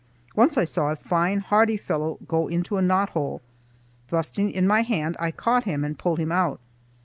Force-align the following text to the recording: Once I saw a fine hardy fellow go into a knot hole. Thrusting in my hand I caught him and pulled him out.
Once 0.35 0.57
I 0.57 0.63
saw 0.63 0.89
a 0.91 0.95
fine 0.95 1.41
hardy 1.41 1.77
fellow 1.77 2.17
go 2.27 2.47
into 2.47 2.77
a 2.77 2.81
knot 2.81 3.09
hole. 3.11 3.39
Thrusting 4.07 4.49
in 4.49 4.65
my 4.65 4.81
hand 4.81 5.15
I 5.19 5.29
caught 5.29 5.65
him 5.65 5.85
and 5.85 5.95
pulled 5.95 6.17
him 6.17 6.31
out. 6.31 6.59